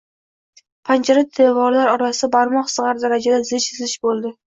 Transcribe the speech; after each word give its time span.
Panjara-devorlar 0.89 1.89
orasi 1.97 2.29
barmoq 2.37 2.71
sig‘ar 2.77 3.03
darajada 3.05 3.43
zich-zich 3.51 3.95
bo‘ldi. 4.07 4.33